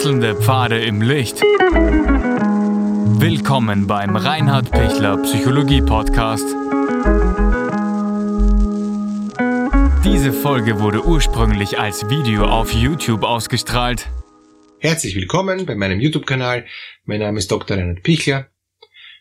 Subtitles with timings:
[0.00, 1.42] Wechselnde Pfade im Licht.
[3.20, 6.46] Willkommen beim Reinhard Pichler Psychologie Podcast.
[10.02, 14.08] Diese Folge wurde ursprünglich als Video auf YouTube ausgestrahlt.
[14.78, 16.64] Herzlich willkommen bei meinem YouTube-Kanal.
[17.04, 17.76] Mein Name ist Dr.
[17.76, 18.48] Reinhard Pichler.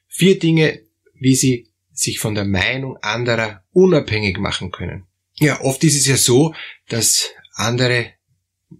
[0.07, 0.79] Vier Dinge,
[1.13, 5.07] wie Sie sich von der Meinung anderer unabhängig machen können.
[5.33, 6.55] Ja, oft ist es ja so,
[6.87, 8.13] dass andere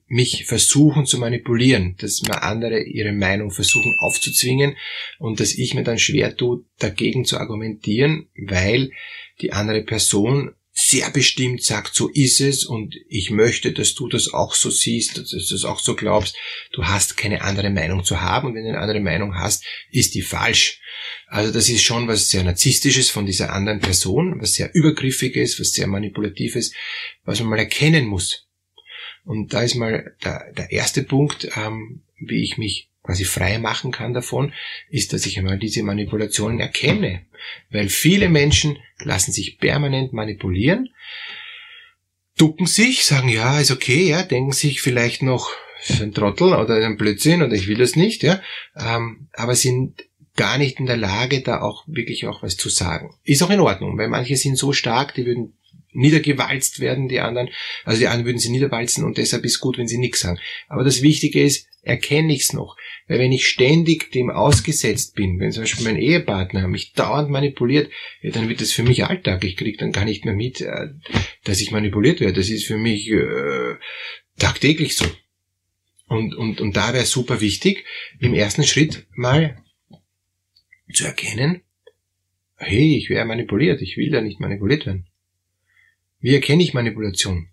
[0.07, 4.75] mich versuchen zu manipulieren, dass mir andere ihre Meinung versuchen aufzuzwingen
[5.17, 8.91] und dass ich mir dann schwer tue, dagegen zu argumentieren, weil
[9.41, 14.31] die andere Person sehr bestimmt sagt, so ist es und ich möchte, dass du das
[14.33, 16.35] auch so siehst, dass du das auch so glaubst.
[16.71, 20.15] Du hast keine andere Meinung zu haben und wenn du eine andere Meinung hast, ist
[20.15, 20.79] die falsch.
[21.27, 25.73] Also das ist schon was sehr narzisstisches von dieser anderen Person, was sehr übergriffiges, was
[25.73, 26.73] sehr manipulatives,
[27.25, 28.48] was man mal erkennen muss.
[29.29, 33.91] Und da ist mal der, der erste Punkt, ähm, wie ich mich quasi frei machen
[33.91, 34.53] kann davon,
[34.89, 37.27] ist, dass ich einmal diese Manipulationen erkenne.
[37.69, 40.89] Weil viele Menschen lassen sich permanent manipulieren,
[42.39, 45.51] ducken sich, sagen, ja, ist okay, ja, denken sich vielleicht noch,
[45.87, 48.41] ist ein Trottel oder ein Blödsinn oder ich will das nicht, ja,
[48.75, 50.05] ähm, aber sind
[50.35, 53.13] gar nicht in der Lage, da auch wirklich auch was zu sagen.
[53.23, 55.53] Ist auch in Ordnung, weil manche sind so stark, die würden
[55.99, 57.49] niedergewalzt werden, die anderen.
[57.83, 60.39] Also die anderen würden sie niederwalzen und deshalb ist gut, wenn sie nichts sagen.
[60.67, 62.77] Aber das Wichtige ist, erkenne ich es noch.
[63.07, 67.91] Weil wenn ich ständig dem ausgesetzt bin, wenn zum Beispiel mein Ehepartner mich dauernd manipuliert,
[68.21, 69.43] ja, dann wird das für mich Alltag.
[69.43, 70.89] Ich kriege dann gar nicht mehr mit, äh,
[71.43, 72.33] dass ich manipuliert werde.
[72.33, 73.75] Das ist für mich äh,
[74.37, 75.05] tagtäglich so.
[76.07, 77.85] Und, und, und da wäre super wichtig,
[78.19, 79.63] im ersten Schritt mal
[80.91, 81.61] zu erkennen,
[82.55, 85.08] hey, ich wäre manipuliert, ich will da nicht manipuliert werden.
[86.19, 87.49] Wie erkenne ich Manipulation?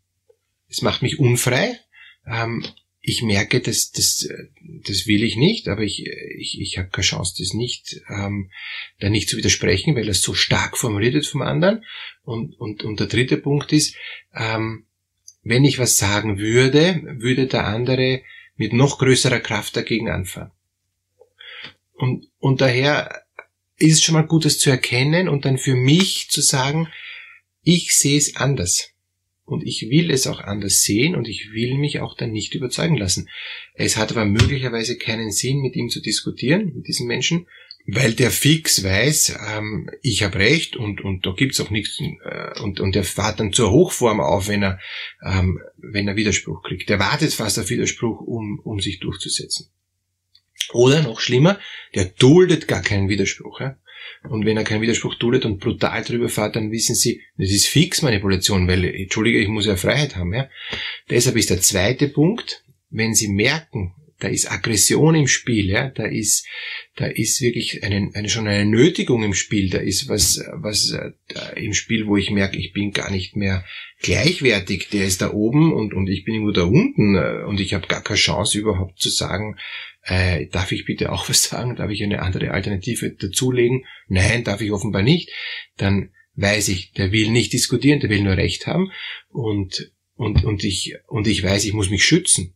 [0.68, 1.78] Es macht mich unfrei.
[2.26, 2.64] Ähm,
[3.00, 4.28] ich merke, dass das,
[4.84, 8.50] das will ich nicht, aber ich, ich, ich habe keine Chance, das nicht, ähm,
[8.98, 11.84] da nicht zu widersprechen, weil das so stark formuliert wird vom anderen.
[12.24, 13.94] Und, und, und der dritte Punkt ist,
[14.34, 14.86] ähm,
[15.44, 18.22] wenn ich was sagen würde, würde der andere
[18.56, 20.50] mit noch größerer Kraft dagegen anfahren.
[21.92, 23.22] Und, und daher
[23.78, 26.88] ist es schon mal gut, das zu erkennen und dann für mich zu sagen,
[27.66, 28.92] ich sehe es anders.
[29.44, 32.96] Und ich will es auch anders sehen und ich will mich auch dann nicht überzeugen
[32.96, 33.28] lassen.
[33.74, 37.46] Es hat aber möglicherweise keinen Sinn, mit ihm zu diskutieren, mit diesem Menschen,
[37.86, 42.60] weil der fix weiß, ähm, ich habe recht und, und da gibt's auch nichts äh,
[42.60, 44.80] und, und der fährt dann zur Hochform auf, wenn er,
[45.24, 46.88] ähm, wenn er Widerspruch kriegt.
[46.88, 49.70] Der wartet fast auf Widerspruch, um, um sich durchzusetzen.
[50.72, 51.60] Oder noch schlimmer,
[51.94, 53.60] der duldet gar keinen Widerspruch.
[53.60, 53.76] Ja?
[54.28, 57.66] Und wenn er keinen Widerspruch duldet und brutal drüber fährt, dann wissen Sie, das ist
[57.66, 60.34] fix Manipulation, weil, entschuldige, ich muss ja Freiheit haben.
[60.34, 60.48] Ja?
[61.10, 66.06] Deshalb ist der zweite Punkt, wenn Sie merken, da ist Aggression im Spiel, ja, da
[66.06, 66.46] ist,
[66.96, 71.62] da ist wirklich eine, eine schon eine Nötigung im Spiel, da ist was, was äh,
[71.62, 73.64] im Spiel, wo ich merke, ich bin gar nicht mehr
[74.00, 77.74] gleichwertig, der ist da oben und, und ich bin irgendwo da unten äh, und ich
[77.74, 79.56] habe gar keine Chance überhaupt zu sagen,
[80.06, 81.76] äh, darf ich bitte auch was sagen?
[81.76, 83.84] Darf ich eine andere Alternative dazulegen?
[84.06, 85.30] Nein, darf ich offenbar nicht.
[85.76, 88.92] Dann weiß ich, der will nicht diskutieren, der will nur Recht haben
[89.30, 92.54] und, und, und, ich, und ich weiß, ich muss mich schützen.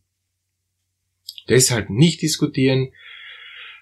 [1.49, 2.93] Deshalb nicht diskutieren,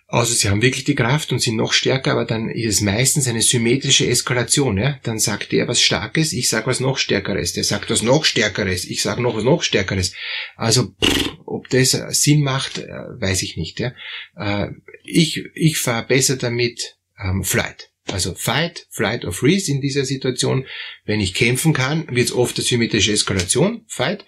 [0.08, 3.28] außer sie haben wirklich die Kraft und sind noch stärker, aber dann ist es meistens
[3.28, 4.78] eine symmetrische Eskalation.
[4.78, 5.00] Ja?
[5.04, 8.86] Dann sagt der was Starkes, ich sag was noch Stärkeres, der sagt was noch Stärkeres,
[8.86, 10.14] ich sag noch was noch Stärkeres.
[10.56, 13.80] Also pff, ob das Sinn macht, äh, weiß ich nicht.
[13.80, 13.94] Ja?
[14.36, 14.72] Äh,
[15.04, 17.90] ich ich fahre besser damit ähm, Flight.
[18.08, 20.66] Also Fight, Flight or Freeze in dieser Situation.
[21.06, 24.26] Wenn ich kämpfen kann, wird es oft eine symmetrische Eskalation, Fight.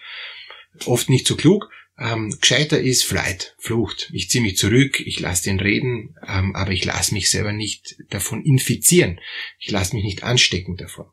[0.85, 1.69] Oft nicht so klug.
[1.97, 4.09] Ähm, gescheiter ist Flight, Flucht.
[4.13, 7.95] Ich ziehe mich zurück, ich lasse den reden, ähm, aber ich lasse mich selber nicht
[8.09, 9.19] davon infizieren.
[9.59, 11.07] Ich lasse mich nicht anstecken davon.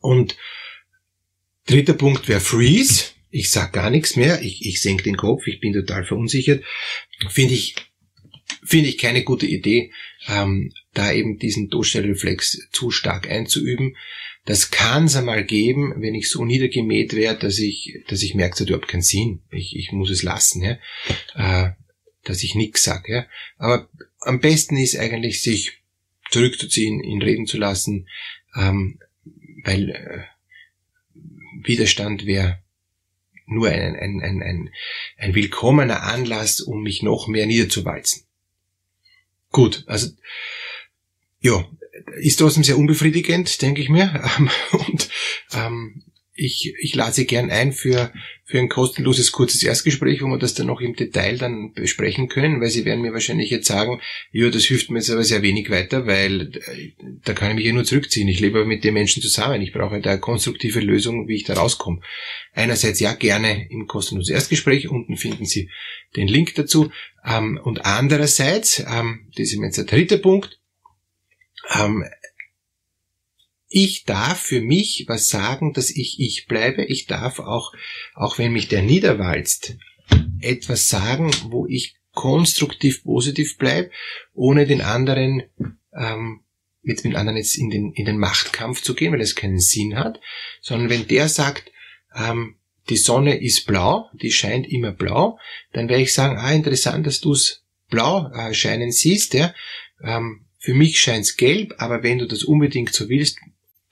[0.00, 0.36] Und
[1.66, 3.12] dritter Punkt wäre Freeze.
[3.30, 6.64] Ich sag gar nichts mehr, ich, ich senke den Kopf, ich bin total verunsichert.
[7.28, 7.74] Finde ich,
[8.64, 9.92] finde ich keine gute Idee,
[10.28, 13.96] ähm, da eben diesen Todstellreflex zu stark einzuüben.
[14.44, 18.54] Das kann es einmal geben, wenn ich so niedergemäht werde, dass ich, dass ich merke,
[18.54, 19.42] es hat überhaupt keinen Sinn.
[19.50, 20.78] Ich, ich muss es lassen, ja.
[21.34, 21.72] Äh,
[22.24, 23.12] dass ich nichts sage.
[23.12, 23.26] Ja.
[23.58, 23.88] Aber
[24.20, 25.78] am besten ist eigentlich, sich
[26.30, 28.08] zurückzuziehen, ihn reden zu lassen,
[28.56, 28.98] ähm,
[29.64, 30.24] weil äh,
[31.64, 32.62] Widerstand wäre
[33.48, 34.70] nur ein, ein, ein, ein,
[35.16, 38.24] ein willkommener Anlass, um mich noch mehr niederzuwalzen.
[39.50, 40.08] Gut, also
[41.40, 41.64] ja,
[42.16, 44.22] ist trotzdem sehr unbefriedigend, denke ich mir.
[44.72, 45.08] Und
[45.54, 46.04] ähm,
[46.38, 48.12] ich, ich lade Sie gern ein für,
[48.44, 52.60] für ein kostenloses kurzes Erstgespräch, wo wir das dann noch im Detail dann besprechen können,
[52.60, 54.00] weil Sie werden mir wahrscheinlich jetzt sagen,
[54.30, 56.92] ja, das hilft mir jetzt aber sehr wenig weiter, weil äh,
[57.24, 58.28] da kann ich mich ja nur zurückziehen.
[58.28, 59.60] Ich lebe mit den Menschen zusammen.
[59.60, 62.00] Ich brauche da eine konstruktive Lösung, wie ich da rauskomme.
[62.52, 64.88] Einerseits ja gerne im kostenlosen Erstgespräch.
[64.88, 65.68] Unten finden Sie
[66.16, 66.92] den Link dazu.
[67.26, 70.60] Ähm, und andererseits, ähm, das ist jetzt der dritte Punkt,
[71.74, 72.04] ähm,
[73.68, 76.84] ich darf für mich was sagen, dass ich ich bleibe.
[76.84, 77.72] Ich darf auch,
[78.14, 79.76] auch wenn mich der niederwalzt,
[80.40, 83.90] etwas sagen, wo ich konstruktiv positiv bleibe,
[84.34, 85.42] ohne den anderen
[85.94, 86.40] ähm,
[86.82, 89.96] mit den anderen jetzt in den, in den Machtkampf zu gehen, weil das keinen Sinn
[89.96, 90.20] hat,
[90.62, 91.70] sondern wenn der sagt,
[92.14, 92.56] ähm,
[92.88, 95.38] die Sonne ist blau, die scheint immer blau,
[95.72, 99.54] dann werde ich sagen, ah, interessant, dass du es blau äh, scheinen siehst, ja.
[100.02, 103.38] Ähm, für mich scheint's gelb, aber wenn du das unbedingt so willst,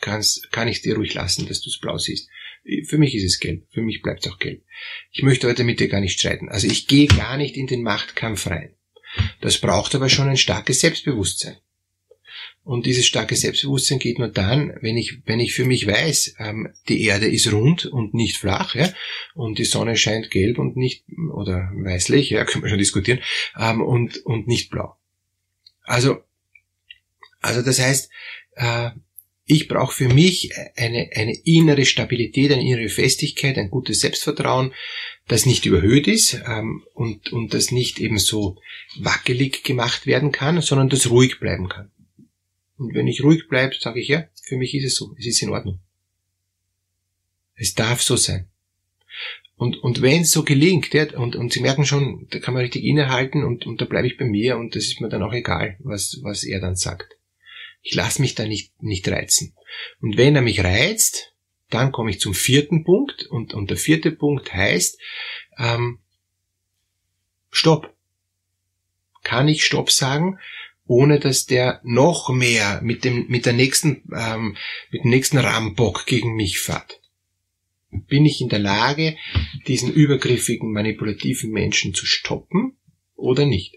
[0.06, 2.28] kannst, kann ich dir ruhig lassen, dass du es blau siehst.
[2.84, 4.62] Für mich ist es gelb, für mich bleibt es auch gelb.
[5.12, 6.48] Ich möchte heute mit dir gar nicht streiten.
[6.48, 8.70] Also ich gehe gar nicht in den Machtkampf rein.
[9.40, 11.56] Das braucht aber schon ein starkes Selbstbewusstsein.
[12.62, 16.72] Und dieses starke Selbstbewusstsein geht nur dann, wenn ich, wenn ich für mich weiß, ähm,
[16.88, 18.92] die Erde ist rund und nicht flach, ja,
[19.34, 23.20] und die Sonne scheint gelb und nicht, oder weißlich, ja, können wir schon diskutieren,
[23.58, 24.96] ähm, und, und nicht blau.
[25.84, 26.24] Also,
[27.40, 28.10] also das heißt,
[28.56, 28.90] äh,
[29.48, 34.74] ich brauche für mich eine, eine innere Stabilität, eine innere Festigkeit, ein gutes Selbstvertrauen,
[35.28, 38.58] das nicht überhöht ist ähm, und, und das nicht eben so
[38.98, 41.92] wackelig gemacht werden kann, sondern das ruhig bleiben kann.
[42.76, 45.40] Und wenn ich ruhig bleibe, sage ich, ja, für mich ist es so, es ist
[45.42, 45.78] in Ordnung.
[47.54, 48.48] Es darf so sein.
[49.54, 52.64] Und, und wenn es so gelingt, ja, und, und Sie merken schon, da kann man
[52.64, 55.32] richtig innehalten und, und da bleibe ich bei mir und das ist mir dann auch
[55.32, 57.15] egal, was, was er dann sagt.
[57.88, 59.54] Ich lasse mich da nicht, nicht reizen.
[60.00, 61.32] Und wenn er mich reizt,
[61.70, 64.98] dann komme ich zum vierten Punkt und, und der vierte Punkt heißt,
[65.56, 66.00] ähm,
[67.52, 67.94] Stopp.
[69.22, 70.40] Kann ich Stopp sagen,
[70.88, 74.56] ohne dass der noch mehr mit dem, mit der nächsten, ähm,
[74.90, 77.00] mit dem nächsten Rambock gegen mich fährt?
[77.92, 79.16] Bin ich in der Lage,
[79.68, 82.76] diesen übergriffigen, manipulativen Menschen zu stoppen
[83.14, 83.76] oder nicht?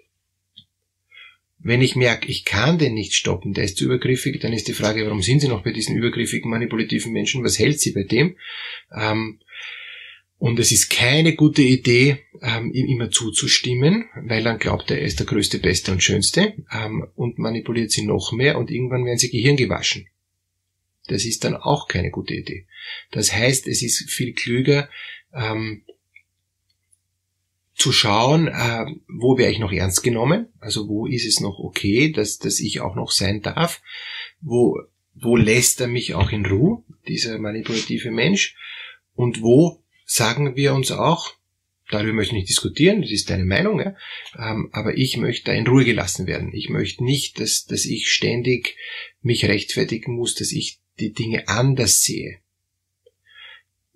[1.62, 4.74] Wenn ich merke, ich kann den nicht stoppen, der ist zu übergriffig, dann ist die
[4.74, 7.44] Frage, warum sind Sie noch bei diesen übergriffigen, manipulativen Menschen?
[7.44, 8.38] Was hält Sie bei dem?
[8.96, 9.40] Ähm,
[10.38, 15.06] und es ist keine gute Idee, ähm, ihm immer zuzustimmen, weil dann glaubt er, er
[15.06, 19.18] ist der größte, beste und schönste ähm, und manipuliert sie noch mehr und irgendwann werden
[19.18, 20.08] sie Gehirn gewaschen.
[21.08, 22.68] Das ist dann auch keine gute Idee.
[23.12, 24.90] Das heißt, es ist viel klüger,
[25.34, 25.84] ähm,
[27.80, 32.12] zu schauen, äh, wo wäre ich noch ernst genommen, also wo ist es noch okay,
[32.12, 33.82] dass, dass ich auch noch sein darf,
[34.42, 34.78] wo,
[35.16, 38.56] wo lässt er mich auch in Ruhe, dieser manipulative Mensch,
[39.16, 41.34] und wo sagen wir uns auch,
[41.90, 43.96] darüber möchte ich nicht diskutieren, das ist deine Meinung, ja,
[44.38, 46.54] ähm, aber ich möchte da in Ruhe gelassen werden.
[46.54, 48.76] Ich möchte nicht, dass, dass ich ständig
[49.22, 52.40] mich rechtfertigen muss, dass ich die Dinge anders sehe.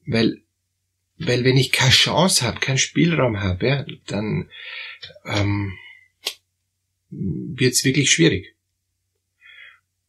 [0.06, 0.43] Weil
[1.18, 4.50] weil wenn ich keine Chance habe, keinen Spielraum habe, ja, dann
[5.26, 5.74] ähm,
[7.10, 8.56] wird es wirklich schwierig.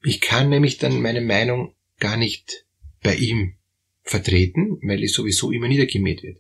[0.03, 2.67] Ich kann nämlich dann meine Meinung gar nicht
[3.03, 3.55] bei ihm
[4.03, 6.39] vertreten, weil es sowieso immer niedergemäht wird.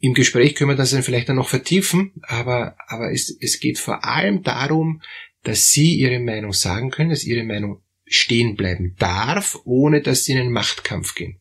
[0.00, 3.78] Im Gespräch können wir das dann vielleicht dann noch vertiefen, aber, aber es, es geht
[3.78, 5.02] vor allem darum,
[5.42, 10.32] dass Sie Ihre Meinung sagen können, dass Ihre Meinung stehen bleiben darf, ohne dass sie
[10.32, 11.38] in einen Machtkampf gehen.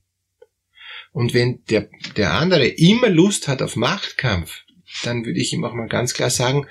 [1.12, 4.64] Und wenn der, der andere immer Lust hat auf Machtkampf,
[5.04, 6.68] dann würde ich ihm auch mal ganz klar sagen,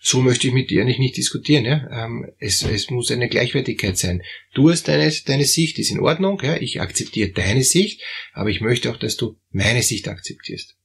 [0.00, 1.66] so möchte ich mit dir nicht, nicht diskutieren.
[1.66, 2.06] Ja?
[2.06, 4.22] Ähm, es, es muss eine Gleichwertigkeit sein.
[4.54, 6.56] Du hast deine, deine Sicht, ist in Ordnung, ja?
[6.56, 8.02] ich akzeptiere deine Sicht,
[8.32, 10.76] aber ich möchte auch, dass du meine Sicht akzeptierst.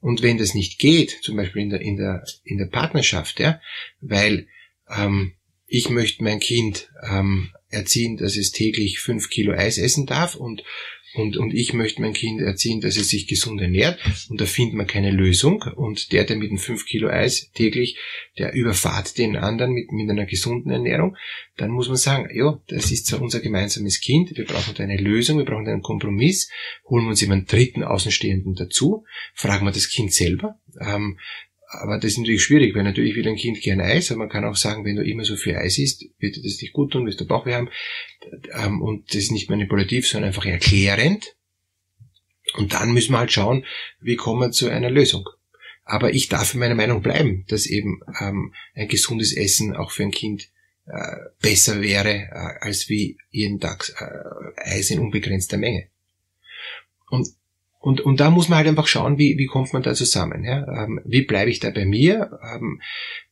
[0.00, 3.60] Und wenn das nicht geht, zum Beispiel in der, in der, in der Partnerschaft, ja,
[4.00, 4.48] weil
[4.88, 5.34] ähm,
[5.66, 10.62] ich möchte mein Kind ähm, erziehen, dass es täglich fünf Kilo Eis essen darf und
[11.16, 13.98] und, und ich möchte mein Kind erziehen, dass es sich gesund ernährt.
[14.28, 15.62] Und da findet man keine Lösung.
[15.76, 17.96] Und der, der mit einem 5 Kilo Eis täglich,
[18.38, 21.16] der überfahrt den anderen mit, mit einer gesunden Ernährung,
[21.56, 24.98] dann muss man sagen, ja, das ist zwar unser gemeinsames Kind, wir brauchen da eine
[24.98, 26.50] Lösung, wir brauchen einen Kompromiss,
[26.84, 29.04] holen wir uns jemanden dritten Außenstehenden dazu,
[29.34, 31.18] fragen wir das Kind selber, ähm,
[31.68, 34.44] aber das ist natürlich schwierig, weil natürlich will ein Kind gern Eis, aber man kann
[34.44, 37.06] auch sagen, wenn du immer so viel Eis isst, wird dir das nicht gut tun,
[37.06, 37.70] wirst du Bauchweh haben.
[38.52, 41.36] Ähm, und das ist nicht manipulativ, sondern einfach erklärend.
[42.54, 43.64] Und dann müssen wir halt schauen,
[44.00, 45.28] wie kommen wir zu einer Lösung.
[45.84, 50.04] Aber ich darf in meiner Meinung bleiben, dass eben ähm, ein gesundes Essen auch für
[50.04, 50.48] ein Kind
[50.86, 55.88] äh, besser wäre äh, als wie jeden Tag äh, Eis in unbegrenzter Menge.
[57.08, 57.28] Und
[57.86, 60.42] und, und da muss man halt einfach schauen, wie, wie kommt man da zusammen.
[60.42, 60.66] Ja?
[60.82, 62.36] Ähm, wie bleibe ich da bei mir?
[62.42, 62.82] Ähm,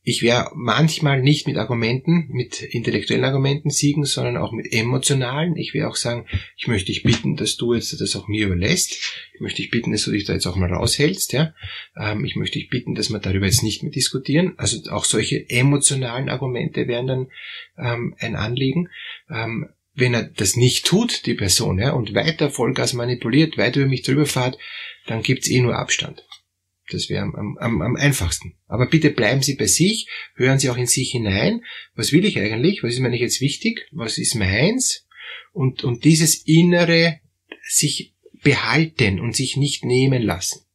[0.01, 5.57] ich werde manchmal nicht mit Argumenten, mit intellektuellen Argumenten siegen, sondern auch mit emotionalen.
[5.57, 8.93] Ich will auch sagen, ich möchte dich bitten, dass du jetzt das auch mir überlässt.
[9.33, 11.33] Ich möchte dich bitten, dass du dich da jetzt auch mal raushältst.
[11.33, 11.53] Ja?
[11.97, 14.53] Ähm, ich möchte dich bitten, dass wir darüber jetzt nicht mehr diskutieren.
[14.55, 17.27] Also auch solche emotionalen Argumente wären dann
[17.77, 18.87] ähm, ein Anliegen.
[19.95, 24.03] Wenn er das nicht tut, die Person, ja, und weiter Vollgas manipuliert, weiter über mich
[24.03, 24.57] drüber fährt,
[25.07, 26.25] dann gibt's eh nur Abstand.
[26.89, 28.55] Das wäre am, am, am einfachsten.
[28.67, 31.63] Aber bitte bleiben Sie bei sich, hören Sie auch in sich hinein.
[31.95, 32.83] Was will ich eigentlich?
[32.83, 33.87] Was ist mir nicht jetzt wichtig?
[33.91, 35.07] Was ist meins?
[35.53, 37.19] Und, und dieses innere
[37.63, 40.65] sich behalten und sich nicht nehmen lassen.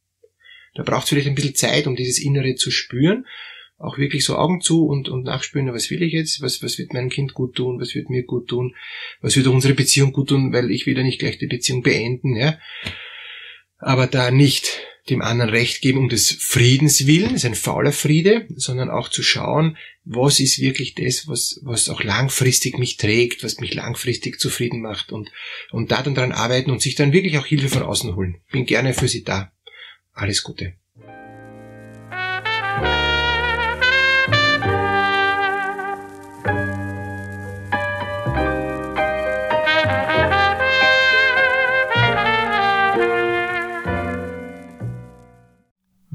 [0.73, 3.25] Da braucht es vielleicht ein bisschen Zeit, um dieses Innere zu spüren
[3.81, 6.93] auch wirklich so Augen zu und, und nachspüren, was will ich jetzt, was, was wird
[6.93, 8.75] meinem Kind gut tun, was wird mir gut tun,
[9.21, 12.35] was wird unsere Beziehung gut tun, weil ich will ja nicht gleich die Beziehung beenden,
[12.35, 12.57] ja.
[13.77, 18.45] Aber da nicht dem anderen Recht geben um des Friedens willen, ist ein fauler Friede,
[18.55, 23.59] sondern auch zu schauen, was ist wirklich das, was, was auch langfristig mich trägt, was
[23.59, 25.31] mich langfristig zufrieden macht und,
[25.71, 28.37] und da dann dran arbeiten und sich dann wirklich auch Hilfe von außen holen.
[28.51, 29.51] Bin gerne für Sie da.
[30.13, 30.73] Alles Gute.